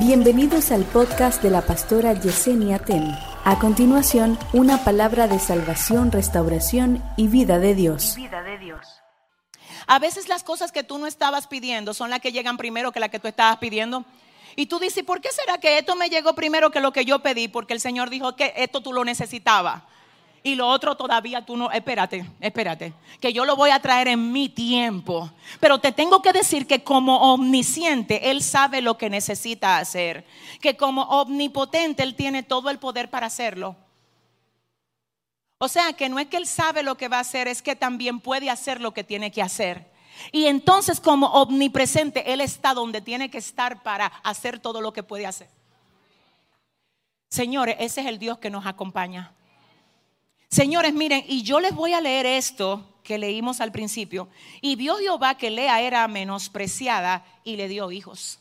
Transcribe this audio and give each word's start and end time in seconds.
Bienvenidos 0.00 0.72
al 0.72 0.84
podcast 0.84 1.42
de 1.42 1.50
la 1.50 1.60
pastora 1.60 2.14
Yesenia 2.14 2.78
Ten. 2.78 3.14
A 3.44 3.58
continuación, 3.58 4.38
una 4.54 4.82
palabra 4.82 5.28
de 5.28 5.38
salvación, 5.38 6.10
restauración 6.10 7.04
y 7.18 7.28
vida 7.28 7.58
de 7.58 7.74
Dios. 7.74 8.14
vida 8.16 8.42
de 8.42 8.56
Dios. 8.56 8.80
A 9.86 9.98
veces 9.98 10.30
las 10.30 10.42
cosas 10.42 10.72
que 10.72 10.84
tú 10.84 10.96
no 10.96 11.06
estabas 11.06 11.46
pidiendo 11.48 11.92
son 11.92 12.08
las 12.08 12.20
que 12.20 12.32
llegan 12.32 12.56
primero 12.56 12.92
que 12.92 13.00
las 13.00 13.10
que 13.10 13.18
tú 13.18 13.28
estabas 13.28 13.58
pidiendo. 13.58 14.06
Y 14.56 14.66
tú 14.66 14.78
dices, 14.78 15.04
¿por 15.04 15.20
qué 15.20 15.28
será 15.32 15.58
que 15.58 15.76
esto 15.76 15.94
me 15.96 16.08
llegó 16.08 16.34
primero 16.34 16.70
que 16.70 16.80
lo 16.80 16.94
que 16.94 17.04
yo 17.04 17.18
pedí? 17.18 17.48
Porque 17.48 17.74
el 17.74 17.80
Señor 17.80 18.08
dijo 18.08 18.36
que 18.36 18.54
esto 18.56 18.80
tú 18.80 18.94
lo 18.94 19.04
necesitabas. 19.04 19.82
Y 20.42 20.54
lo 20.54 20.66
otro 20.68 20.96
todavía 20.96 21.44
tú 21.44 21.56
no, 21.56 21.70
espérate, 21.70 22.24
espérate, 22.40 22.94
que 23.20 23.32
yo 23.32 23.44
lo 23.44 23.56
voy 23.56 23.70
a 23.70 23.80
traer 23.80 24.08
en 24.08 24.32
mi 24.32 24.48
tiempo. 24.48 25.30
Pero 25.60 25.78
te 25.80 25.92
tengo 25.92 26.22
que 26.22 26.32
decir 26.32 26.66
que 26.66 26.82
como 26.82 27.32
omnisciente, 27.34 28.30
Él 28.30 28.42
sabe 28.42 28.80
lo 28.80 28.96
que 28.96 29.10
necesita 29.10 29.76
hacer. 29.76 30.24
Que 30.60 30.76
como 30.76 31.02
omnipotente, 31.02 32.02
Él 32.02 32.14
tiene 32.14 32.42
todo 32.42 32.70
el 32.70 32.78
poder 32.78 33.10
para 33.10 33.26
hacerlo. 33.26 33.76
O 35.58 35.68
sea, 35.68 35.92
que 35.92 36.08
no 36.08 36.18
es 36.18 36.28
que 36.28 36.38
Él 36.38 36.46
sabe 36.46 36.82
lo 36.82 36.96
que 36.96 37.08
va 37.08 37.18
a 37.18 37.20
hacer, 37.20 37.46
es 37.46 37.60
que 37.60 37.76
también 37.76 38.18
puede 38.18 38.48
hacer 38.48 38.80
lo 38.80 38.94
que 38.94 39.04
tiene 39.04 39.30
que 39.30 39.42
hacer. 39.42 39.90
Y 40.32 40.46
entonces 40.46 41.00
como 41.00 41.26
omnipresente, 41.26 42.32
Él 42.32 42.40
está 42.40 42.72
donde 42.72 43.02
tiene 43.02 43.30
que 43.30 43.38
estar 43.38 43.82
para 43.82 44.06
hacer 44.06 44.58
todo 44.58 44.80
lo 44.80 44.94
que 44.94 45.02
puede 45.02 45.26
hacer. 45.26 45.48
Señores, 47.28 47.76
ese 47.78 48.00
es 48.00 48.06
el 48.06 48.18
Dios 48.18 48.38
que 48.38 48.48
nos 48.48 48.64
acompaña. 48.64 49.34
Señores, 50.50 50.92
miren, 50.92 51.24
y 51.28 51.42
yo 51.42 51.60
les 51.60 51.72
voy 51.72 51.92
a 51.92 52.00
leer 52.00 52.26
esto 52.26 52.84
que 53.04 53.18
leímos 53.18 53.60
al 53.60 53.70
principio. 53.70 54.28
Y 54.60 54.74
vio 54.74 54.96
Jehová 54.98 55.36
que 55.36 55.48
Lea 55.48 55.80
era 55.80 56.06
menospreciada 56.08 57.24
y 57.44 57.54
le 57.54 57.68
dio 57.68 57.92
hijos. 57.92 58.40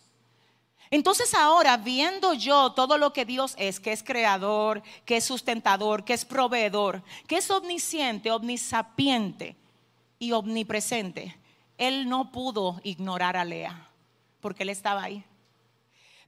Entonces 0.89 1.35
ahora, 1.35 1.77
viendo 1.77 2.33
yo 2.33 2.71
todo 2.71 2.97
lo 2.97 3.13
que 3.13 3.25
Dios 3.25 3.53
es, 3.59 3.79
que 3.79 3.91
es 3.91 4.01
creador, 4.01 4.81
que 5.05 5.17
es 5.17 5.23
sustentador, 5.23 6.03
que 6.03 6.13
es 6.13 6.25
proveedor, 6.25 7.03
que 7.27 7.37
es 7.37 7.51
omnisciente, 7.51 8.31
omnisapiente 8.31 9.55
y 10.17 10.31
omnipresente, 10.31 11.37
Él 11.77 12.09
no 12.09 12.31
pudo 12.31 12.81
ignorar 12.83 13.37
a 13.37 13.45
Lea, 13.45 13.87
porque 14.41 14.63
Él 14.63 14.69
estaba 14.69 15.03
ahí. 15.03 15.23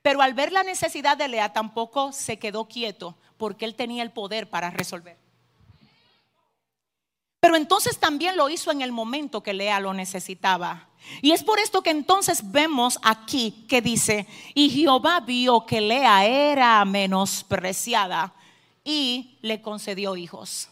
Pero 0.04 0.22
al 0.22 0.36
ver 0.36 0.52
la 0.52 0.62
necesidad 0.62 1.18
de 1.18 1.28
Lea, 1.28 1.54
tampoco 1.54 2.12
se 2.12 2.38
quedó 2.38 2.66
quieto, 2.66 3.18
porque 3.38 3.66
Él 3.66 3.74
tenía 3.74 4.04
el 4.04 4.12
poder 4.12 4.48
para 4.48 4.70
resolver. 4.70 5.18
Pero 7.42 7.56
entonces 7.56 7.98
también 7.98 8.38
lo 8.38 8.50
hizo 8.50 8.72
en 8.72 8.82
el 8.82 8.92
momento 8.92 9.42
que 9.42 9.54
Lea 9.54 9.80
lo 9.80 9.94
necesitaba. 9.96 10.88
Y 11.24 11.32
es 11.32 11.44
por 11.44 11.60
esto 11.60 11.82
que 11.82 11.90
entonces 11.90 12.52
vemos 12.52 13.00
aquí 13.02 13.66
que 13.68 13.82
dice, 13.82 14.28
y 14.54 14.70
Jehová 14.70 15.20
vio 15.22 15.66
que 15.66 15.82
Lea 15.82 16.24
era 16.26 16.86
menospreciada 16.86 18.34
y 18.84 19.40
le 19.42 19.60
concedió 19.60 20.16
hijos. 20.16 20.70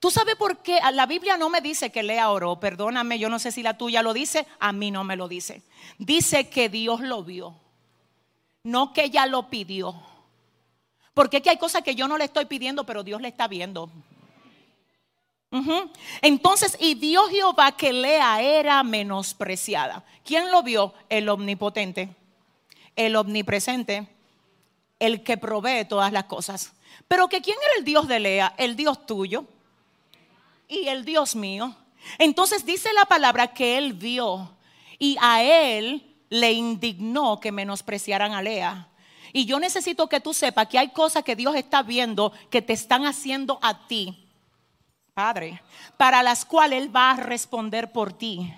¿Tú 0.00 0.10
sabes 0.10 0.34
por 0.34 0.58
qué? 0.58 0.80
La 0.92 1.06
Biblia 1.06 1.38
no 1.38 1.48
me 1.48 1.60
dice 1.60 1.92
que 1.92 2.02
Lea 2.02 2.28
oró, 2.28 2.58
perdóname, 2.58 3.20
yo 3.20 3.30
no 3.30 3.38
sé 3.38 3.52
si 3.52 3.62
la 3.62 3.78
tuya 3.78 4.02
lo 4.02 4.12
dice, 4.12 4.48
a 4.58 4.72
mí 4.72 4.90
no 4.90 5.04
me 5.04 5.16
lo 5.16 5.28
dice. 5.28 5.62
Dice 5.98 6.50
que 6.50 6.68
Dios 6.68 7.00
lo 7.00 7.22
vio, 7.22 7.54
no 8.64 8.92
que 8.92 9.04
ella 9.04 9.26
lo 9.26 9.48
pidió. 9.48 9.94
Porque 11.14 11.40
que 11.40 11.50
hay 11.50 11.58
cosas 11.58 11.82
que 11.82 11.94
yo 11.94 12.08
no 12.08 12.18
le 12.18 12.24
estoy 12.24 12.46
pidiendo, 12.46 12.84
pero 12.84 13.04
Dios 13.04 13.22
le 13.22 13.28
está 13.28 13.46
viendo. 13.46 13.88
Entonces, 16.20 16.76
y 16.80 16.94
vio 16.94 17.28
Jehová 17.28 17.72
que 17.72 17.92
Lea 17.92 18.40
era 18.42 18.82
menospreciada. 18.82 20.04
¿Quién 20.24 20.50
lo 20.50 20.62
vio? 20.62 20.94
El 21.08 21.28
omnipotente, 21.28 22.14
el 22.96 23.14
omnipresente, 23.16 24.08
el 24.98 25.22
que 25.22 25.36
provee 25.36 25.84
todas 25.84 26.12
las 26.12 26.24
cosas. 26.24 26.72
Pero 27.06 27.28
que 27.28 27.40
quién 27.40 27.56
era 27.62 27.78
el 27.78 27.84
Dios 27.84 28.08
de 28.08 28.20
Lea? 28.20 28.54
El 28.56 28.74
Dios 28.76 29.06
tuyo 29.06 29.44
y 30.68 30.88
el 30.88 31.04
Dios 31.04 31.36
mío. 31.36 31.76
Entonces 32.18 32.66
dice 32.66 32.92
la 32.92 33.04
palabra 33.04 33.48
que 33.54 33.78
él 33.78 33.92
vio 33.92 34.50
y 34.98 35.16
a 35.20 35.42
él 35.42 36.14
le 36.30 36.52
indignó 36.52 37.38
que 37.38 37.52
menospreciaran 37.52 38.32
a 38.32 38.42
Lea. 38.42 38.88
Y 39.32 39.46
yo 39.46 39.58
necesito 39.58 40.08
que 40.08 40.20
tú 40.20 40.32
sepas 40.32 40.68
que 40.68 40.78
hay 40.78 40.90
cosas 40.90 41.24
que 41.24 41.36
Dios 41.36 41.54
está 41.54 41.82
viendo 41.82 42.32
que 42.50 42.62
te 42.62 42.72
están 42.72 43.04
haciendo 43.04 43.58
a 43.62 43.86
ti 43.86 44.23
Padre, 45.14 45.62
para 45.96 46.24
las 46.24 46.44
cuales 46.44 46.82
Él 46.82 46.94
va 46.94 47.12
a 47.12 47.16
responder 47.16 47.92
por 47.92 48.12
ti. 48.12 48.52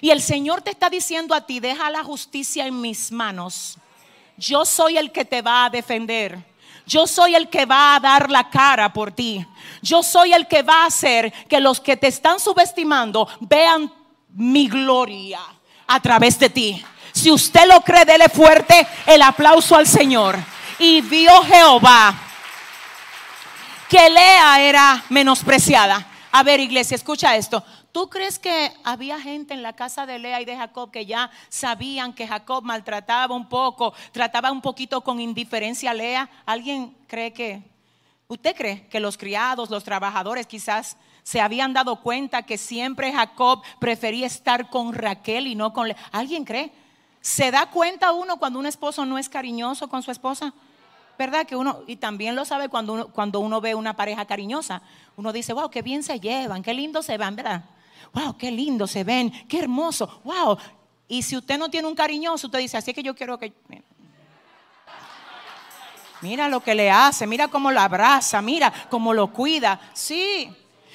Y 0.00 0.10
el 0.10 0.22
Señor 0.22 0.62
te 0.62 0.70
está 0.70 0.88
diciendo 0.88 1.34
a 1.34 1.40
ti, 1.40 1.58
deja 1.58 1.90
la 1.90 2.04
justicia 2.04 2.64
en 2.64 2.80
mis 2.80 3.10
manos. 3.10 3.76
Yo 4.36 4.64
soy 4.64 4.98
el 4.98 5.10
que 5.10 5.24
te 5.24 5.42
va 5.42 5.64
a 5.64 5.70
defender. 5.70 6.38
Yo 6.86 7.08
soy 7.08 7.34
el 7.34 7.48
que 7.48 7.66
va 7.66 7.96
a 7.96 7.98
dar 7.98 8.30
la 8.30 8.48
cara 8.48 8.92
por 8.92 9.10
ti. 9.10 9.44
Yo 9.82 10.04
soy 10.04 10.32
el 10.32 10.46
que 10.46 10.62
va 10.62 10.84
a 10.84 10.86
hacer 10.86 11.32
que 11.48 11.58
los 11.58 11.80
que 11.80 11.96
te 11.96 12.06
están 12.06 12.38
subestimando 12.38 13.28
vean 13.40 13.92
mi 14.32 14.68
gloria 14.68 15.40
a 15.88 16.00
través 16.00 16.38
de 16.38 16.50
ti. 16.50 16.84
Si 17.10 17.32
usted 17.32 17.66
lo 17.66 17.80
cree, 17.80 18.04
dele 18.04 18.28
fuerte 18.28 18.86
el 19.06 19.22
aplauso 19.22 19.74
al 19.74 19.88
Señor. 19.88 20.38
Y 20.78 21.00
vio 21.00 21.42
Jehová 21.42 22.25
que 23.88 24.10
Lea 24.10 24.60
era 24.60 25.04
menospreciada. 25.08 26.06
A 26.32 26.42
ver, 26.42 26.60
iglesia, 26.60 26.94
escucha 26.94 27.36
esto. 27.36 27.62
¿Tú 27.92 28.10
crees 28.10 28.38
que 28.38 28.72
había 28.84 29.18
gente 29.18 29.54
en 29.54 29.62
la 29.62 29.74
casa 29.74 30.04
de 30.04 30.18
Lea 30.18 30.40
y 30.40 30.44
de 30.44 30.56
Jacob 30.56 30.90
que 30.90 31.06
ya 31.06 31.30
sabían 31.48 32.12
que 32.12 32.28
Jacob 32.28 32.62
maltrataba 32.62 33.34
un 33.34 33.48
poco, 33.48 33.94
trataba 34.12 34.52
un 34.52 34.60
poquito 34.60 35.00
con 35.00 35.20
indiferencia 35.20 35.92
a 35.92 35.94
Lea? 35.94 36.28
¿Alguien 36.44 36.94
cree 37.06 37.32
que, 37.32 37.62
usted 38.28 38.54
cree 38.54 38.86
que 38.88 39.00
los 39.00 39.16
criados, 39.16 39.70
los 39.70 39.84
trabajadores 39.84 40.46
quizás 40.46 40.96
se 41.22 41.40
habían 41.40 41.72
dado 41.72 42.02
cuenta 42.02 42.42
que 42.42 42.58
siempre 42.58 43.12
Jacob 43.12 43.62
prefería 43.78 44.26
estar 44.26 44.68
con 44.68 44.92
Raquel 44.92 45.46
y 45.46 45.54
no 45.54 45.72
con 45.72 45.88
Lea? 45.88 45.96
¿Alguien 46.12 46.44
cree? 46.44 46.72
¿Se 47.22 47.50
da 47.50 47.70
cuenta 47.70 48.12
uno 48.12 48.36
cuando 48.36 48.58
un 48.58 48.66
esposo 48.66 49.06
no 49.06 49.16
es 49.16 49.28
cariñoso 49.28 49.88
con 49.88 50.02
su 50.02 50.10
esposa? 50.10 50.52
¿Verdad? 51.18 51.46
Que 51.46 51.56
uno, 51.56 51.82
y 51.86 51.96
también 51.96 52.36
lo 52.36 52.44
sabe 52.44 52.68
cuando 52.68 52.92
uno, 52.92 53.08
cuando 53.08 53.40
uno 53.40 53.60
ve 53.60 53.74
una 53.74 53.94
pareja 53.94 54.24
cariñosa. 54.24 54.82
Uno 55.16 55.32
dice, 55.32 55.52
wow, 55.52 55.70
qué 55.70 55.82
bien 55.82 56.02
se 56.02 56.20
llevan, 56.20 56.62
qué 56.62 56.74
lindo 56.74 57.02
se 57.02 57.16
ven, 57.16 57.36
¿verdad? 57.36 57.64
Wow, 58.12 58.36
qué 58.36 58.50
lindo 58.50 58.86
se 58.86 59.04
ven, 59.04 59.30
qué 59.48 59.58
hermoso, 59.58 60.20
wow. 60.24 60.58
Y 61.08 61.22
si 61.22 61.36
usted 61.36 61.58
no 61.58 61.68
tiene 61.68 61.86
un 61.86 61.94
cariñoso, 61.94 62.46
usted 62.46 62.58
dice, 62.58 62.76
así 62.76 62.92
que 62.92 63.02
yo 63.02 63.14
quiero 63.14 63.38
que... 63.38 63.52
Mira 66.22 66.48
lo 66.48 66.60
que 66.60 66.74
le 66.74 66.90
hace, 66.90 67.26
mira 67.26 67.48
cómo 67.48 67.70
lo 67.70 67.80
abraza, 67.80 68.40
mira 68.40 68.72
cómo 68.88 69.12
lo 69.12 69.32
cuida. 69.32 69.78
Sí. 69.92 70.50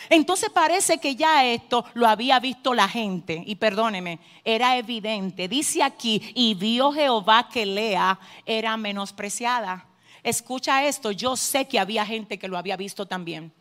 Entonces 0.10 0.50
parece 0.50 0.98
que 0.98 1.16
ya 1.16 1.46
esto 1.46 1.86
lo 1.94 2.08
había 2.08 2.40
visto 2.40 2.74
la 2.74 2.88
gente. 2.88 3.44
Y 3.46 3.56
perdóneme, 3.56 4.20
era 4.44 4.76
evidente. 4.78 5.48
Dice 5.48 5.84
aquí, 5.84 6.34
y 6.36 6.56
vio 6.56 6.92
Jehová 6.92 7.48
que 7.50 7.66
Lea 7.66 8.20
era 8.46 8.76
menospreciada. 8.78 9.86
Escucha 10.24 10.86
esto, 10.86 11.12
yo 11.12 11.36
sé 11.36 11.68
que 11.68 11.80
había 11.80 12.06
gente 12.06 12.38
que 12.38 12.48
lo 12.48 12.58
había 12.58 12.78
visto 12.78 13.06
también. 13.06 13.52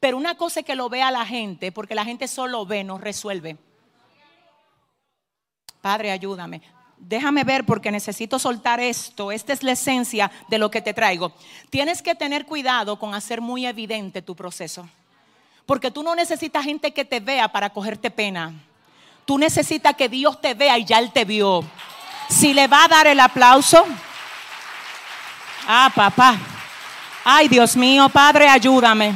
Pero 0.00 0.16
una 0.16 0.36
cosa 0.36 0.60
es 0.60 0.66
que 0.66 0.74
lo 0.74 0.88
vea 0.88 1.10
la 1.10 1.24
gente, 1.24 1.72
porque 1.72 1.94
la 1.94 2.04
gente 2.04 2.28
solo 2.28 2.66
ve, 2.66 2.84
no 2.84 2.98
resuelve. 2.98 3.56
Padre, 5.80 6.10
ayúdame. 6.10 6.62
Déjame 6.98 7.44
ver 7.44 7.64
porque 7.64 7.90
necesito 7.90 8.38
soltar 8.38 8.80
esto. 8.80 9.32
Esta 9.32 9.52
es 9.52 9.62
la 9.62 9.72
esencia 9.72 10.30
de 10.48 10.58
lo 10.58 10.70
que 10.70 10.80
te 10.80 10.94
traigo. 10.94 11.32
Tienes 11.70 12.02
que 12.02 12.14
tener 12.14 12.46
cuidado 12.46 12.98
con 12.98 13.14
hacer 13.14 13.40
muy 13.40 13.66
evidente 13.66 14.22
tu 14.22 14.34
proceso. 14.34 14.88
Porque 15.66 15.90
tú 15.90 16.02
no 16.02 16.14
necesitas 16.14 16.64
gente 16.64 16.92
que 16.92 17.04
te 17.04 17.20
vea 17.20 17.48
para 17.48 17.70
cogerte 17.70 18.10
pena. 18.10 18.54
Tú 19.24 19.38
necesitas 19.38 19.94
que 19.94 20.08
Dios 20.08 20.40
te 20.40 20.54
vea 20.54 20.78
y 20.78 20.84
ya 20.84 20.98
Él 20.98 21.12
te 21.12 21.24
vio. 21.24 21.64
Si 22.28 22.52
le 22.52 22.66
va 22.66 22.84
a 22.84 22.88
dar 22.88 23.06
el 23.06 23.20
aplauso, 23.20 23.84
Ah, 25.66 25.90
papá. 25.94 26.38
Ay, 27.24 27.48
Dios 27.48 27.74
mío, 27.74 28.08
Padre, 28.10 28.48
ayúdame. 28.48 29.14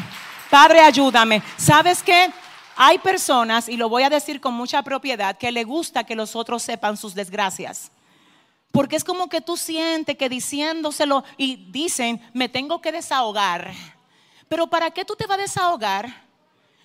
Padre, 0.49 0.81
ayúdame. 0.81 1.43
¿Sabes 1.59 2.03
qué? 2.03 2.33
Hay 2.75 2.99
personas, 2.99 3.69
y 3.69 3.77
lo 3.77 3.89
voy 3.89 4.05
a 4.05 4.09
decir 4.09 4.41
con 4.41 4.55
mucha 4.55 4.83
propiedad, 4.83 5.37
que 5.37 5.53
le 5.53 5.65
gusta 5.65 6.05
que 6.05 6.15
los 6.15 6.35
otros 6.35 6.63
sepan 6.63 6.97
sus 6.97 7.15
desgracias. 7.15 7.91
Porque 8.73 8.97
es 8.97 9.05
como 9.05 9.29
que 9.29 9.41
tú 9.41 9.57
sientes 9.57 10.17
que 10.17 10.29
diciéndoselo 10.29 11.25
y 11.37 11.57
dicen, 11.71 12.21
me 12.33 12.49
tengo 12.49 12.81
que 12.81 12.93
desahogar. 12.93 13.73
Pero 14.49 14.69
¿para 14.69 14.91
qué 14.91 15.05
tú 15.05 15.17
te 15.17 15.27
vas 15.27 15.39
a 15.39 15.43
desahogar 15.43 16.23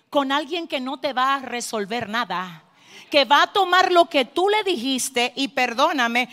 con 0.10 0.32
alguien 0.32 0.68
que 0.68 0.82
no 0.82 1.00
te 1.00 1.14
va 1.14 1.36
a 1.36 1.40
resolver 1.40 2.10
nada? 2.10 2.64
Que 3.10 3.24
va 3.24 3.44
a 3.44 3.54
tomar 3.54 3.92
lo 3.92 4.06
que 4.06 4.26
tú 4.26 4.50
le 4.50 4.64
dijiste 4.64 5.32
y 5.36 5.50
perdóname, 5.50 6.28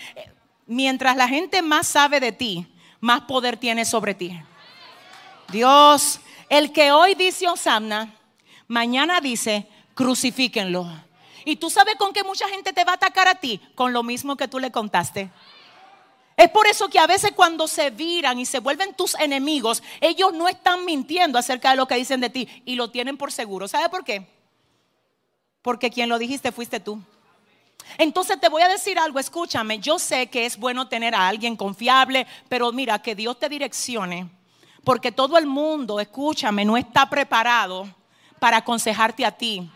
mientras 0.66 1.16
la 1.16 1.28
gente 1.28 1.62
más 1.62 1.86
sabe 1.86 2.18
de 2.18 2.32
ti, 2.32 2.66
más 3.00 3.22
poder 3.22 3.56
tiene 3.56 3.84
sobre 3.84 4.14
ti. 4.14 4.40
Dios, 5.50 6.20
el 6.48 6.72
que 6.72 6.92
hoy 6.92 7.14
dice 7.14 7.48
Osamna, 7.48 8.14
mañana 8.68 9.20
dice, 9.20 9.66
crucifíquenlo. 9.94 10.86
Y 11.44 11.56
tú 11.56 11.70
sabes 11.70 11.96
con 11.96 12.12
qué 12.12 12.22
mucha 12.22 12.48
gente 12.48 12.72
te 12.72 12.84
va 12.84 12.92
a 12.92 12.96
atacar 12.96 13.26
a 13.28 13.34
ti, 13.34 13.60
con 13.74 13.92
lo 13.92 14.02
mismo 14.02 14.36
que 14.36 14.48
tú 14.48 14.58
le 14.58 14.70
contaste. 14.70 15.30
Es 16.36 16.48
por 16.50 16.66
eso 16.66 16.88
que 16.88 16.98
a 16.98 17.06
veces 17.06 17.32
cuando 17.32 17.68
se 17.68 17.90
viran 17.90 18.38
y 18.38 18.46
se 18.46 18.60
vuelven 18.60 18.94
tus 18.94 19.14
enemigos, 19.16 19.82
ellos 20.00 20.32
no 20.32 20.48
están 20.48 20.84
mintiendo 20.86 21.38
acerca 21.38 21.70
de 21.70 21.76
lo 21.76 21.86
que 21.86 21.96
dicen 21.96 22.20
de 22.20 22.30
ti 22.30 22.48
y 22.64 22.76
lo 22.76 22.90
tienen 22.90 23.18
por 23.18 23.30
seguro. 23.30 23.68
¿Sabe 23.68 23.88
por 23.90 24.04
qué? 24.04 24.26
Porque 25.60 25.90
quien 25.90 26.08
lo 26.08 26.18
dijiste 26.18 26.52
fuiste 26.52 26.80
tú. 26.80 27.02
Entonces 27.98 28.40
te 28.40 28.48
voy 28.48 28.62
a 28.62 28.68
decir 28.68 28.98
algo, 28.98 29.18
escúchame, 29.18 29.78
yo 29.78 29.98
sé 29.98 30.28
que 30.28 30.46
es 30.46 30.56
bueno 30.56 30.88
tener 30.88 31.14
a 31.14 31.28
alguien 31.28 31.56
confiable, 31.56 32.26
pero 32.48 32.72
mira, 32.72 33.00
que 33.00 33.14
Dios 33.14 33.38
te 33.38 33.48
direccione, 33.48 34.28
porque 34.84 35.12
todo 35.12 35.36
el 35.36 35.46
mundo, 35.46 36.00
escúchame, 36.00 36.64
no 36.64 36.76
está 36.76 37.08
preparado 37.10 37.88
para 38.38 38.58
aconsejarte 38.58 39.24
a 39.24 39.32
ti. 39.32 39.70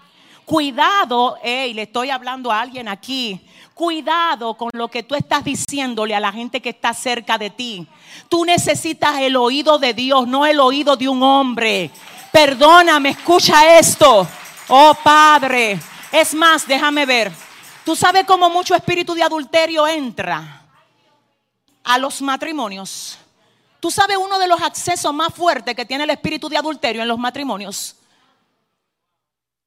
Cuidado, 0.45 1.37
hey, 1.43 1.73
le 1.73 1.83
estoy 1.83 2.11
hablando 2.11 2.53
a 2.53 2.61
alguien 2.61 2.89
aquí. 2.89 3.41
Cuidado 3.73 4.55
con 4.55 4.71
lo 4.73 4.89
que 4.89 5.03
tú 5.03 5.15
estás 5.15 5.43
diciéndole 5.43 6.15
a 6.15 6.21
la 6.21 6.33
gente 6.33 6.61
que 6.61 6.71
está 6.71 6.93
cerca 6.93 7.39
de 7.39 7.51
ti. 7.51 7.87
Tú 8.29 8.45
necesitas 8.45 9.21
el 9.21 9.37
oído 9.37 9.79
de 9.79 9.95
Dios, 9.95 10.29
no 10.29 10.45
el 10.45 10.61
oído 10.61 10.97
de 10.97 11.09
un 11.09 11.23
hombre. 11.23 11.91
Perdóname, 12.31 13.11
escucha 13.11 13.79
esto. 13.79 14.27
Oh 14.69 14.95
Padre. 15.03 15.81
Es 16.13 16.35
más, 16.35 16.67
déjame 16.67 17.07
ver. 17.07 17.33
Tú 17.85 17.95
sabes 17.95 18.25
cómo 18.25 18.49
mucho 18.51 18.75
espíritu 18.75 19.15
de 19.15 19.23
adulterio 19.23 19.87
entra 19.87 20.63
a 21.83 21.99
los 21.99 22.23
matrimonios. 22.23 23.19
Tú 23.81 23.91
sabes 23.91 24.17
uno 24.17 24.39
de 24.39 24.49
los 24.49 24.63
accesos 24.63 25.13
más 25.13 25.35
fuertes 25.35 25.75
que 25.75 25.85
tiene 25.85 26.05
el 26.05 26.11
espíritu 26.11 26.49
de 26.49 26.57
adulterio 26.57 27.03
en 27.03 27.09
los 27.09 27.19
matrimonios 27.19 27.97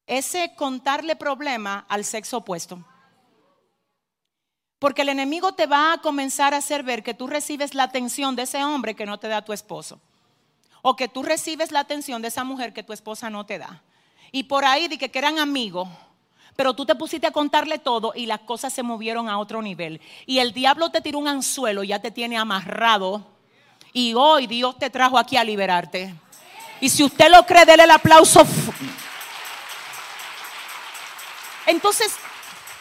ese 0.08 0.56
contarle 0.56 1.18
problema 1.18 1.86
al 1.90 2.06
sexo 2.06 2.38
opuesto. 2.38 2.84
Porque 4.80 5.02
el 5.02 5.10
enemigo 5.10 5.54
te 5.54 5.68
va 5.68 5.94
a 5.94 5.98
comenzar 6.02 6.54
a 6.54 6.58
hacer 6.58 6.84
ver 6.84 7.04
que 7.04 7.14
tú 7.14 7.28
recibes 7.28 7.74
la 7.74 7.84
atención 7.84 8.36
de 8.36 8.44
ese 8.44 8.64
hombre 8.64 8.96
que 8.96 9.06
no 9.06 9.20
te 9.20 9.28
da 9.28 9.44
tu 9.44 9.52
esposo. 9.52 10.00
O 10.82 10.96
que 10.96 11.08
tú 11.08 11.24
recibes 11.24 11.72
la 11.72 11.82
atención 11.82 12.22
de 12.22 12.30
esa 12.30 12.44
mujer 12.44 12.74
que 12.74 12.84
tu 12.84 12.94
esposa 12.94 13.30
no 13.30 13.46
te 13.46 13.58
da. 13.58 13.84
Y 14.32 14.44
por 14.44 14.64
ahí 14.64 14.88
di 14.88 14.98
que 14.98 15.12
eran 15.14 15.40
amigos, 15.40 15.90
pero 16.58 16.74
tú 16.74 16.86
te 16.86 16.96
pusiste 16.96 17.28
a 17.28 17.32
contarle 17.32 17.80
todo 17.80 18.12
y 18.14 18.26
las 18.26 18.40
cosas 18.42 18.74
se 18.74 18.84
movieron 18.84 19.30
a 19.30 19.40
otro 19.40 19.62
nivel. 19.62 20.02
Y 20.26 20.40
el 20.40 20.52
diablo 20.52 20.90
te 20.90 21.00
tiró 21.00 21.20
un 21.20 21.30
anzuelo, 21.30 21.86
ya 21.86 22.02
te 22.02 22.12
tiene 22.12 22.38
amarrado. 22.38 23.26
Y 23.94 24.14
hoy 24.14 24.48
Dios 24.48 24.78
te 24.78 24.90
trajo 24.90 25.18
aquí 25.18 25.38
a 25.38 25.46
liberarte. 25.46 26.14
Y 26.82 26.90
si 26.90 27.06
usted 27.06 27.32
lo 27.32 27.46
cree, 27.46 27.66
déle 27.66 27.86
el 27.86 27.92
aplauso 27.92 28.46
entonces, 31.68 32.16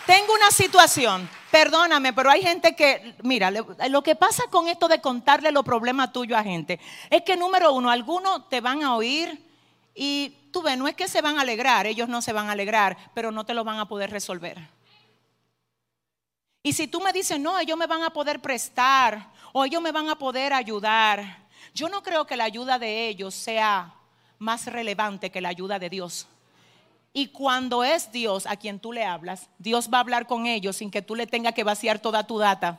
tengo 0.06 0.32
una 0.32 0.50
situación. 0.50 1.28
Perdóname, 1.50 2.12
pero 2.12 2.30
hay 2.30 2.42
gente 2.42 2.74
que, 2.76 3.16
mira, 3.22 3.50
lo 3.50 4.02
que 4.02 4.14
pasa 4.14 4.44
con 4.48 4.68
esto 4.68 4.88
de 4.88 5.00
contarle 5.00 5.50
los 5.50 5.64
problemas 5.64 6.12
tuyos 6.12 6.38
a 6.38 6.44
gente 6.44 6.80
es 7.10 7.22
que 7.22 7.36
número 7.36 7.72
uno, 7.72 7.90
algunos 7.90 8.48
te 8.48 8.60
van 8.60 8.82
a 8.82 8.94
oír 8.94 9.45
y 9.96 10.50
tú 10.52 10.60
ves, 10.60 10.76
no 10.76 10.86
es 10.86 10.94
que 10.94 11.08
se 11.08 11.22
van 11.22 11.38
a 11.38 11.40
alegrar, 11.40 11.86
ellos 11.86 12.06
no 12.06 12.20
se 12.20 12.34
van 12.34 12.50
a 12.50 12.52
alegrar, 12.52 12.98
pero 13.14 13.32
no 13.32 13.44
te 13.46 13.54
lo 13.54 13.64
van 13.64 13.78
a 13.78 13.88
poder 13.88 14.10
resolver. 14.10 14.58
Y 16.62 16.74
si 16.74 16.86
tú 16.86 17.00
me 17.00 17.14
dices, 17.14 17.40
no, 17.40 17.58
ellos 17.58 17.78
me 17.78 17.86
van 17.86 18.02
a 18.02 18.10
poder 18.10 18.40
prestar 18.40 19.32
o 19.54 19.64
ellos 19.64 19.80
me 19.80 19.92
van 19.92 20.10
a 20.10 20.18
poder 20.18 20.52
ayudar, 20.52 21.46
yo 21.74 21.88
no 21.88 22.02
creo 22.02 22.26
que 22.26 22.36
la 22.36 22.44
ayuda 22.44 22.78
de 22.78 23.08
ellos 23.08 23.34
sea 23.34 23.94
más 24.38 24.66
relevante 24.66 25.30
que 25.30 25.40
la 25.40 25.48
ayuda 25.48 25.78
de 25.78 25.88
Dios. 25.88 26.26
Y 27.14 27.28
cuando 27.28 27.82
es 27.82 28.12
Dios 28.12 28.46
a 28.46 28.56
quien 28.56 28.78
tú 28.78 28.92
le 28.92 29.04
hablas, 29.04 29.48
Dios 29.58 29.88
va 29.90 29.98
a 29.98 30.00
hablar 30.02 30.26
con 30.26 30.44
ellos 30.44 30.76
sin 30.76 30.90
que 30.90 31.00
tú 31.00 31.14
le 31.14 31.26
tengas 31.26 31.54
que 31.54 31.64
vaciar 31.64 31.98
toda 31.98 32.26
tu 32.26 32.36
data. 32.36 32.78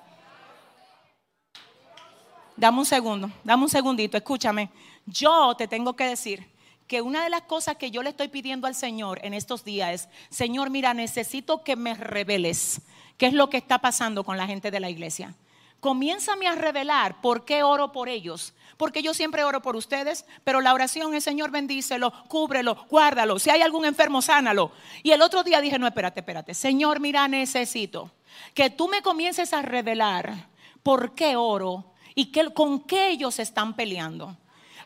Dame 2.55 2.77
un 2.77 2.85
segundo, 2.85 3.31
dame 3.43 3.63
un 3.63 3.69
segundito, 3.69 4.17
escúchame. 4.17 4.69
Yo 5.07 5.55
te 5.55 5.67
tengo 5.67 5.95
que 5.95 6.05
decir 6.05 6.56
que 6.87 7.01
una 7.01 7.23
de 7.23 7.29
las 7.29 7.41
cosas 7.41 7.75
que 7.75 7.91
yo 7.91 8.01
le 8.01 8.09
estoy 8.09 8.29
pidiendo 8.29 8.67
al 8.67 8.75
Señor 8.75 9.19
en 9.23 9.33
estos 9.33 9.63
días 9.63 9.93
es, 9.93 10.09
Señor, 10.29 10.69
mira, 10.69 10.93
necesito 10.93 11.63
que 11.63 11.75
me 11.75 11.93
reveles 11.93 12.81
qué 13.17 13.27
es 13.27 13.33
lo 13.33 13.49
que 13.49 13.57
está 13.57 13.79
pasando 13.79 14.23
con 14.23 14.37
la 14.37 14.47
gente 14.47 14.71
de 14.71 14.79
la 14.79 14.89
iglesia. 14.89 15.35
Comiénzame 15.79 16.47
a 16.47 16.55
revelar 16.55 17.21
por 17.21 17.45
qué 17.45 17.61
oro 17.61 17.91
por 17.91 18.09
ellos. 18.09 18.53
Porque 18.77 19.01
yo 19.01 19.13
siempre 19.13 19.43
oro 19.43 19.61
por 19.61 19.75
ustedes, 19.75 20.25
pero 20.43 20.61
la 20.61 20.73
oración 20.73 21.13
es 21.15 21.23
Señor 21.23 21.51
bendícelo, 21.51 22.13
cúbrelo, 22.27 22.75
guárdalo. 22.89 23.39
Si 23.39 23.49
hay 23.49 23.61
algún 23.61 23.85
enfermo, 23.85 24.21
sánalo. 24.21 24.71
Y 25.01 25.11
el 25.11 25.21
otro 25.21 25.43
día 25.43 25.61
dije, 25.61 25.79
no, 25.79 25.87
espérate, 25.87 26.19
espérate. 26.19 26.53
Señor, 26.53 26.99
mira, 26.99 27.27
necesito 27.27 28.11
que 28.53 28.69
tú 28.69 28.87
me 28.87 29.01
comiences 29.01 29.53
a 29.53 29.63
revelar 29.63 30.47
por 30.83 31.15
qué 31.15 31.35
oro 31.35 31.93
y 32.13 32.31
con 32.53 32.81
qué 32.81 33.09
ellos 33.09 33.39
están 33.39 33.75
peleando. 33.75 34.37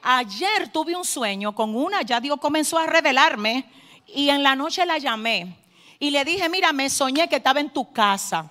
Ayer 0.01 0.69
tuve 0.69 0.95
un 0.95 1.05
sueño 1.05 1.53
con 1.53 1.75
una, 1.75 2.01
ya 2.01 2.19
Dios 2.19 2.39
comenzó 2.39 2.77
a 2.77 2.87
revelarme 2.87 3.65
y 4.07 4.29
en 4.29 4.41
la 4.41 4.55
noche 4.55 4.85
la 4.85 4.97
llamé 4.97 5.57
y 5.99 6.09
le 6.09 6.25
dije, 6.25 6.49
mira, 6.49 6.73
me 6.73 6.89
soñé 6.89 7.29
que 7.29 7.35
estaba 7.35 7.59
en 7.59 7.69
tu 7.69 7.91
casa 7.93 8.49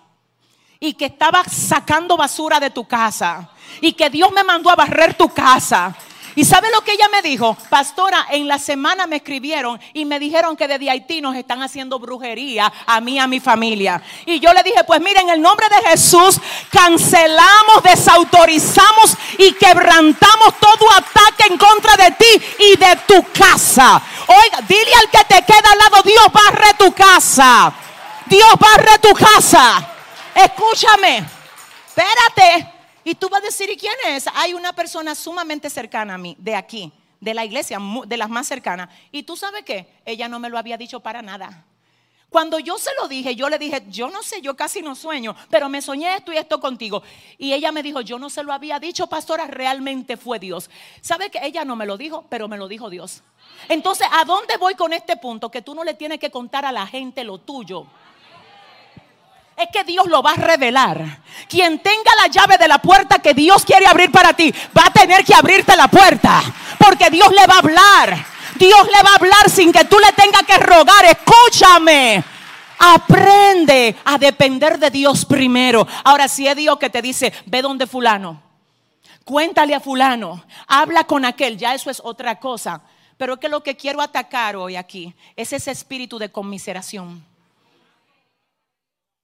y 0.79 0.95
que 0.95 1.07
estaba 1.07 1.43
sacando 1.45 2.17
basura 2.17 2.61
de 2.61 2.71
tu 2.71 2.87
casa 2.87 3.51
y 3.81 3.93
que 3.93 4.09
Dios 4.09 4.31
me 4.33 4.45
mandó 4.45 4.71
a 4.71 4.77
barrer 4.77 5.15
tu 5.15 5.29
casa. 5.29 5.97
¿Y 6.37 6.45
sabe 6.45 6.71
lo 6.71 6.83
que 6.83 6.93
ella 6.93 7.09
me 7.11 7.23
dijo? 7.23 7.57
Pastora, 7.69 8.27
en 8.31 8.47
la 8.47 8.59
semana 8.59 9.07
me 9.07 9.17
escribieron 9.17 9.81
y 9.93 10.05
me 10.05 10.19
dijeron 10.19 10.57
que 10.57 10.69
desde 10.69 10.91
Haití 10.91 11.21
nos 11.21 11.35
están 11.35 11.63
haciendo 11.63 11.99
brujería 11.99 12.73
a 12.87 13.01
mí 13.01 13.19
a 13.19 13.27
mi 13.27 13.41
familia. 13.41 14.01
Y 14.27 14.39
yo 14.41 14.53
le 14.53 14.63
dije, 14.63 14.85
pues 14.85 15.01
mira, 15.01 15.21
en 15.21 15.31
el 15.31 15.43
nombre 15.43 15.67
de 15.69 15.91
Jesús 15.91 16.41
cancelamos, 16.71 17.83
desautorizamos 17.83 19.17
y 19.39 19.53
quebrantamos 19.53 20.55
todo 20.61 20.91
ataque 20.93 21.45
en 21.51 21.59
contra 21.59 21.97
de 21.97 22.11
ti 22.13 22.43
y 22.59 22.77
de 22.77 22.97
tu 23.07 23.25
casa. 23.33 24.01
Oiga, 24.27 24.61
dile 24.69 24.95
al 24.95 25.11
que 25.11 25.25
te 25.25 25.43
queda 25.45 25.73
al 25.73 25.79
lado, 25.79 26.03
Dios 26.05 26.27
barre 26.33 26.75
tu 26.79 26.93
casa. 26.93 27.73
Dios 28.27 28.55
barre 28.59 28.99
tu 29.01 29.13
casa. 29.13 29.85
Escúchame, 30.35 31.25
espérate. 31.89 32.80
Y 33.05 33.15
tú 33.15 33.29
vas 33.29 33.43
a 33.43 33.47
decir, 33.47 33.71
¿y 33.71 33.77
quién 33.77 33.95
es? 34.09 34.27
Hay 34.35 34.55
una 34.55 34.73
persona 34.73 35.15
sumamente 35.15 35.71
cercana 35.71 36.15
a 36.15 36.19
mí, 36.19 36.37
de 36.39 36.55
aquí, 36.55 36.93
de 37.21 37.35
la 37.35 37.45
iglesia, 37.45 37.79
de 38.07 38.17
las 38.17 38.29
más 38.29 38.47
cercanas. 38.47 38.91
Y 39.11 39.23
tú 39.23 39.37
sabes 39.37 39.65
qué? 39.65 39.87
Ella 40.05 40.29
no 40.29 40.39
me 40.39 40.51
lo 40.51 40.59
había 40.59 40.77
dicho 40.77 41.01
para 41.01 41.23
nada. 41.23 41.65
Cuando 42.29 42.61
yo 42.61 42.79
se 42.79 42.91
lo 43.01 43.09
dije, 43.09 43.35
yo 43.35 43.49
le 43.49 43.59
dije, 43.59 43.83
yo 43.89 44.09
no 44.09 44.23
sé, 44.23 44.41
yo 44.41 44.55
casi 44.55 44.83
no 44.83 44.95
sueño, 44.95 45.35
pero 45.51 45.69
me 45.69 45.83
soñé 45.83 46.15
esto 46.15 46.33
y 46.33 46.37
esto 46.37 46.61
contigo. 46.61 47.03
Y 47.39 47.53
ella 47.53 47.73
me 47.73 47.83
dijo, 47.83 48.03
yo 48.03 48.21
no 48.21 48.31
se 48.31 48.45
lo 48.45 48.53
había 48.53 48.79
dicho, 48.79 49.09
pastora, 49.09 49.49
realmente 49.49 50.17
fue 50.17 50.39
Dios. 50.39 50.71
¿Sabe 51.01 51.31
que 51.31 51.41
ella 51.43 51.65
no 51.65 51.75
me 51.75 51.87
lo 51.87 51.97
dijo, 51.97 52.25
pero 52.31 52.47
me 52.47 52.57
lo 52.57 52.69
dijo 52.69 52.89
Dios? 52.89 53.25
Entonces, 53.69 54.07
¿a 54.13 54.25
dónde 54.25 54.57
voy 54.59 54.77
con 54.77 54.93
este 54.93 55.17
punto? 55.17 55.51
Que 55.51 55.61
tú 55.61 55.75
no 55.75 55.83
le 55.83 55.95
tienes 55.95 56.21
que 56.21 56.31
contar 56.31 56.65
a 56.65 56.71
la 56.71 56.87
gente 56.87 57.25
lo 57.25 57.39
tuyo 57.39 57.89
es 59.63 59.69
que 59.71 59.85
Dios 59.85 60.07
lo 60.07 60.23
va 60.23 60.33
a 60.33 60.37
revelar. 60.37 61.21
Quien 61.49 61.79
tenga 61.81 62.11
la 62.21 62.29
llave 62.29 62.57
de 62.59 62.69
la 62.69 62.79
puerta 62.79 63.19
que 63.19 63.35
Dios 63.35 63.65
quiere 63.65 63.87
abrir 63.87 64.11
para 64.11 64.33
ti, 64.33 64.53
va 64.77 64.87
a 64.87 64.93
tener 64.93 65.25
que 65.25 65.35
abrirte 65.35 65.77
la 65.77 65.89
puerta. 65.89 66.43
Porque 66.79 67.11
Dios 67.11 67.31
le 67.31 67.47
va 67.47 67.55
a 67.55 67.59
hablar. 67.59 68.27
Dios 68.57 68.87
le 68.87 69.03
va 69.03 69.11
a 69.11 69.17
hablar 69.17 69.51
sin 69.51 69.73
que 69.73 69.85
tú 69.85 69.99
le 69.99 70.13
tengas 70.13 70.43
que 70.43 70.59
rogar. 70.59 71.05
Escúchame. 71.05 72.23
Aprende 72.79 73.97
a 74.05 74.17
depender 74.19 74.79
de 74.79 74.91
Dios 74.91 75.25
primero. 75.25 75.87
Ahora, 76.05 76.29
si 76.29 76.47
es 76.47 76.57
Dios 76.57 76.79
que 76.79 76.91
te 76.91 77.03
dice, 77.03 77.33
ve 77.47 77.61
donde 77.63 77.87
fulano. 77.87 78.43
Cuéntale 79.25 79.75
a 79.75 79.81
fulano. 79.81 80.45
Habla 80.67 81.05
con 81.05 81.25
aquel. 81.25 81.59
Ya 81.59 81.75
eso 81.75 81.91
es 81.91 82.01
otra 82.03 82.39
cosa. 82.39 82.83
Pero 83.19 83.35
es 83.35 83.41
que 83.41 83.51
lo 83.51 83.63
que 83.63 83.77
quiero 83.77 84.01
atacar 84.01 84.57
hoy 84.57 84.77
aquí 84.77 85.15
es 85.37 85.53
ese 85.53 85.71
espíritu 85.71 86.19
de 86.19 86.33
conmiseración 86.33 87.30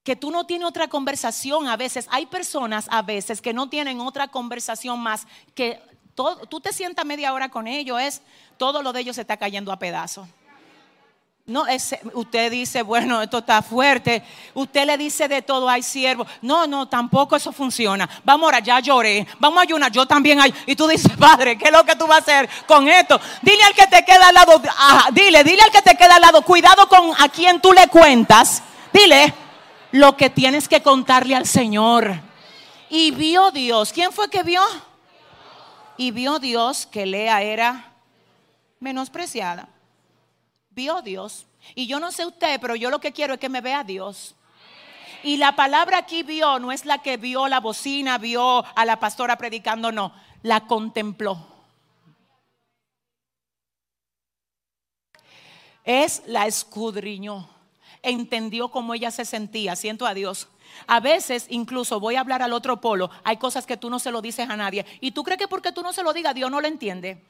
que 0.07 0.15
tú 0.15 0.31
no 0.31 0.45
tienes 0.45 0.65
otra 0.65 0.87
conversación 0.87 1.67
a 1.67 1.75
veces. 1.75 2.07
Hay 2.09 2.27
personas 2.27 2.87
a 2.89 3.01
veces 3.01 3.41
que 3.41 3.51
no 3.51 3.67
tienen 3.67 3.99
otra 3.99 4.29
conversación 4.29 5.01
más 5.01 5.27
que 5.53 5.81
todo, 6.15 6.45
tú 6.45 6.61
te 6.61 6.71
sientas 6.71 7.03
media 7.03 7.33
hora 7.33 7.49
con 7.49 7.67
ellos, 7.67 7.99
es 7.99 8.21
todo 8.55 8.81
lo 8.81 8.93
de 8.93 9.01
ellos 9.01 9.17
se 9.17 9.23
está 9.23 9.35
cayendo 9.35 9.69
a 9.69 9.77
pedazos. 9.77 10.25
No, 11.45 11.67
es, 11.67 11.93
usted 12.13 12.49
dice, 12.49 12.83
bueno, 12.83 13.21
esto 13.21 13.39
está 13.39 13.61
fuerte. 13.61 14.23
Usted 14.53 14.85
le 14.85 14.97
dice 14.97 15.27
de 15.27 15.41
todo, 15.41 15.67
hay 15.67 15.83
siervo. 15.83 16.25
No, 16.41 16.65
no, 16.67 16.87
tampoco 16.87 17.35
eso 17.35 17.51
funciona. 17.51 18.09
Vamos 18.23 18.45
ahora, 18.45 18.59
ya 18.59 18.79
lloré. 18.79 19.27
Vamos 19.39 19.59
a 19.59 19.63
ayunar, 19.63 19.91
yo 19.91 20.05
también 20.05 20.39
hay. 20.39 20.53
Y 20.67 20.77
tú 20.77 20.87
dices, 20.87 21.11
padre, 21.19 21.57
¿qué 21.57 21.65
es 21.65 21.71
lo 21.73 21.83
que 21.83 21.97
tú 21.97 22.07
vas 22.07 22.19
a 22.19 22.21
hacer 22.21 22.49
con 22.65 22.87
esto? 22.87 23.19
Dile 23.41 23.63
al 23.63 23.73
que 23.73 23.87
te 23.87 24.05
queda 24.05 24.29
al 24.29 24.35
lado, 24.35 24.61
dile, 25.11 25.43
dile 25.43 25.63
al 25.63 25.71
que 25.71 25.81
te 25.81 25.97
queda 25.97 26.15
al 26.15 26.21
lado, 26.21 26.43
cuidado 26.43 26.87
con 26.87 27.11
a 27.19 27.27
quien 27.27 27.59
tú 27.59 27.73
le 27.73 27.89
cuentas. 27.89 28.63
Dile, 28.93 29.33
lo 29.91 30.17
que 30.17 30.29
tienes 30.29 30.67
que 30.67 30.81
contarle 30.81 31.35
al 31.35 31.45
Señor. 31.45 32.19
Y 32.89 33.11
vio 33.11 33.51
Dios. 33.51 33.91
¿Quién 33.93 34.11
fue 34.11 34.29
que 34.29 34.43
vio? 34.43 34.61
Y 35.97 36.11
vio 36.11 36.39
Dios 36.39 36.85
que 36.85 37.05
Lea 37.05 37.41
era 37.41 37.93
menospreciada. 38.79 39.67
Vio 40.69 41.01
Dios. 41.01 41.47
Y 41.75 41.87
yo 41.87 41.99
no 41.99 42.11
sé 42.11 42.25
usted, 42.25 42.59
pero 42.61 42.75
yo 42.75 42.89
lo 42.89 42.99
que 42.99 43.11
quiero 43.11 43.33
es 43.33 43.39
que 43.39 43.49
me 43.49 43.61
vea 43.61 43.83
Dios. 43.83 44.35
Y 45.23 45.37
la 45.37 45.55
palabra 45.55 45.97
aquí 45.97 46.23
vio 46.23 46.59
no 46.59 46.71
es 46.71 46.85
la 46.85 47.01
que 47.01 47.17
vio 47.17 47.47
la 47.47 47.59
bocina, 47.59 48.17
vio 48.17 48.63
a 48.75 48.85
la 48.85 48.99
pastora 48.99 49.37
predicando, 49.37 49.91
no, 49.91 50.13
la 50.43 50.67
contempló. 50.67 51.55
Es 55.83 56.21
la 56.27 56.45
escudriñó, 56.45 57.49
entendió 58.01 58.69
cómo 58.69 58.93
ella 58.93 59.11
se 59.11 59.25
sentía, 59.25 59.75
siento 59.75 60.05
a 60.05 60.13
Dios. 60.13 60.47
A 60.85 60.99
veces, 60.99 61.47
incluso 61.49 61.99
voy 61.99 62.15
a 62.15 62.19
hablar 62.19 62.41
al 62.41 62.53
otro 62.53 62.79
polo, 62.79 63.09
hay 63.23 63.37
cosas 63.37 63.65
que 63.65 63.77
tú 63.77 63.89
no 63.89 63.99
se 63.99 64.11
lo 64.11 64.21
dices 64.21 64.49
a 64.49 64.55
nadie. 64.55 64.85
Y 65.01 65.11
tú 65.11 65.23
crees 65.23 65.39
que 65.39 65.47
porque 65.47 65.71
tú 65.71 65.81
no 65.81 65.93
se 65.93 66.03
lo 66.03 66.13
digas, 66.13 66.35
Dios 66.35 66.51
no 66.51 66.61
lo 66.61 66.67
entiende. 66.67 67.21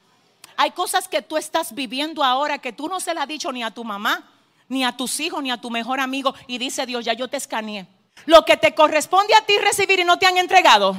Hay 0.56 0.72
cosas 0.72 1.08
que 1.08 1.22
tú 1.22 1.36
estás 1.36 1.74
viviendo 1.74 2.24
ahora 2.24 2.58
que 2.58 2.72
tú 2.72 2.88
no 2.88 3.00
se 3.00 3.14
la 3.14 3.22
has 3.22 3.28
dicho 3.28 3.52
ni 3.52 3.62
a 3.62 3.70
tu 3.70 3.84
mamá, 3.84 4.28
ni 4.68 4.84
a 4.84 4.96
tus 4.96 5.20
hijos, 5.20 5.42
ni 5.42 5.50
a 5.50 5.60
tu 5.60 5.70
mejor 5.70 6.00
amigo. 6.00 6.34
Y 6.46 6.58
dice 6.58 6.84
Dios, 6.84 7.04
ya 7.04 7.12
yo 7.12 7.28
te 7.28 7.36
escaneé. 7.36 7.86
Lo 8.26 8.44
que 8.44 8.56
te 8.56 8.74
corresponde 8.74 9.34
a 9.34 9.46
ti 9.46 9.56
recibir 9.58 10.00
y 10.00 10.04
no 10.04 10.18
te 10.18 10.26
han 10.26 10.36
entregado. 10.36 10.96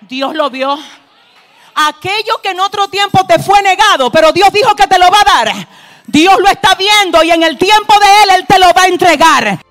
Dios 0.00 0.34
lo 0.34 0.48
vio. 0.48 0.78
Aquello 1.74 2.40
que 2.42 2.50
en 2.50 2.60
otro 2.60 2.88
tiempo 2.88 3.24
te 3.26 3.38
fue 3.38 3.62
negado, 3.62 4.10
pero 4.10 4.32
Dios 4.32 4.50
dijo 4.52 4.74
que 4.74 4.86
te 4.86 4.98
lo 4.98 5.10
va 5.10 5.20
a 5.20 5.44
dar. 5.44 5.68
Dios 6.10 6.38
lo 6.40 6.48
está 6.48 6.74
viendo 6.74 7.22
y 7.22 7.30
en 7.30 7.42
el 7.42 7.56
tiempo 7.56 7.94
de 8.00 8.06
Él 8.06 8.40
Él 8.40 8.46
te 8.46 8.58
lo 8.58 8.66
va 8.72 8.82
a 8.82 8.88
entregar. 8.88 9.69